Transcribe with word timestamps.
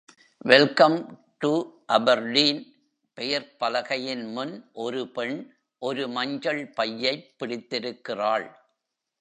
Welcome 0.43 1.25
to 1.37 1.51
Aberdeen 1.93 2.65
பெயர்பலகையின் 3.17 4.31
முன் 4.31 4.69
ஒரு 4.73 5.11
பெண் 5.11 5.53
ஒரு 5.77 6.07
மஞ்சள் 6.07 6.69
பையைப் 6.69 7.33
பிடித்திருக்கிறாள். 7.37 8.47